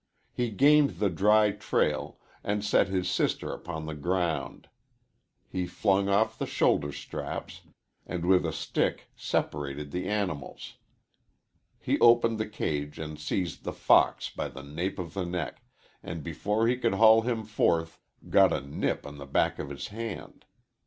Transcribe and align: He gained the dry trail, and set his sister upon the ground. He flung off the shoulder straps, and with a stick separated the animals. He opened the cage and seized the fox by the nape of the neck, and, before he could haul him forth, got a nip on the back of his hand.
He 0.33 0.49
gained 0.49 0.97
the 0.97 1.11
dry 1.11 1.51
trail, 1.51 2.17
and 2.43 2.65
set 2.65 2.87
his 2.87 3.07
sister 3.07 3.51
upon 3.53 3.85
the 3.85 3.93
ground. 3.93 4.67
He 5.47 5.67
flung 5.67 6.09
off 6.09 6.39
the 6.39 6.47
shoulder 6.47 6.91
straps, 6.91 7.61
and 8.07 8.25
with 8.25 8.43
a 8.43 8.51
stick 8.51 9.11
separated 9.15 9.91
the 9.91 10.07
animals. 10.07 10.77
He 11.79 11.99
opened 11.99 12.39
the 12.39 12.49
cage 12.49 12.97
and 12.97 13.19
seized 13.19 13.63
the 13.63 13.73
fox 13.73 14.27
by 14.31 14.47
the 14.47 14.63
nape 14.63 14.97
of 14.97 15.13
the 15.13 15.23
neck, 15.27 15.61
and, 16.01 16.23
before 16.23 16.65
he 16.67 16.77
could 16.77 16.95
haul 16.95 17.21
him 17.21 17.43
forth, 17.43 17.99
got 18.27 18.51
a 18.51 18.59
nip 18.59 19.05
on 19.05 19.19
the 19.19 19.27
back 19.27 19.59
of 19.59 19.69
his 19.69 19.89
hand. 19.89 20.45